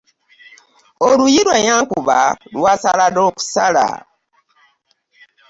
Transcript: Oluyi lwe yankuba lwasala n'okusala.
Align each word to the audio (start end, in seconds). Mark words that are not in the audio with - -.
Oluyi 1.07 1.41
lwe 1.45 1.57
yankuba 1.67 2.17
lwasala 2.55 3.05
n'okusala. 3.09 3.87